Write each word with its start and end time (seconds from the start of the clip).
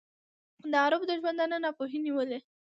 د 0.71 0.73
عربو 0.83 1.05
د 1.09 1.11
ژوندانه 1.21 1.57
ناپوهۍ 1.63 1.99
نیولی. 2.05 2.39